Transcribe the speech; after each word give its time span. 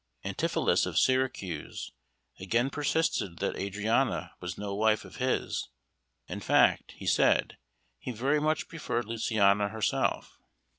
Antipholus 0.25 0.87
of 0.87 0.97
Syracuse 0.97 1.91
again 2.39 2.71
persisted 2.71 3.37
that 3.37 3.55
Adriana 3.55 4.33
was 4.39 4.57
no 4.57 4.73
wife 4.73 5.05
of 5.05 5.17
his; 5.17 5.69
in 6.27 6.39
fact, 6.39 6.93
he 6.93 7.05
said, 7.05 7.55
he 7.99 8.09
very 8.09 8.41
much 8.41 8.67
preferred 8.67 9.05
Luciana 9.05 9.69
herself. 9.69 10.39